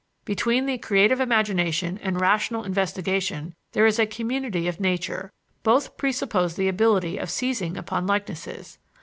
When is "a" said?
3.99-4.07